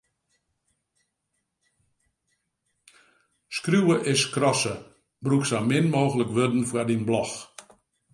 Skriuwe 3.55 3.95
is 4.11 4.21
skrasse: 4.25 4.75
brûk 5.23 5.43
sa 5.49 5.57
min 5.67 5.85
mooglik 5.93 6.29
wurden 6.35 6.63
foar 6.69 6.87
dyn 6.87 7.03
blog. 7.07 7.29